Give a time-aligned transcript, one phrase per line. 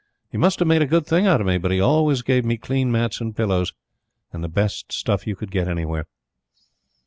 [0.31, 2.57] He must have made a good thing out of me, but he always gave me
[2.57, 3.71] clean mats and pillows,
[4.33, 6.07] and the best stuff you could get anywhere.